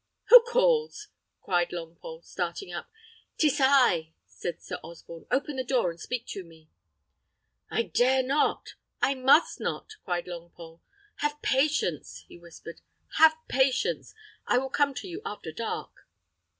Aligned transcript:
"Who 0.29 0.41
calls?" 0.41 1.09
cried 1.41 1.69
Longpole, 1.69 2.23
starting 2.23 2.73
up. 2.73 2.89
"'Tis 3.37 3.57
I," 3.61 4.15
said 4.25 4.59
Sir 4.59 4.79
Osborne; 4.83 5.27
"open 5.29 5.57
the 5.57 5.63
door, 5.63 5.91
and 5.91 5.99
speak 5.99 6.25
to 6.29 6.43
me." 6.43 6.71
"I 7.69 7.83
dare 7.83 8.23
not! 8.23 8.73
I 8.99 9.13
must 9.13 9.59
not!" 9.59 9.91
cried 10.03 10.25
Longpole. 10.25 10.79
"Have 11.17 11.39
patience!" 11.43 12.25
he 12.27 12.39
whispered, 12.39 12.81
"have 13.19 13.35
patience! 13.47 14.15
I 14.47 14.57
will 14.57 14.71
come 14.71 14.95
to 14.95 15.07
you 15.07 15.21
after 15.23 15.51
dark." 15.51 15.91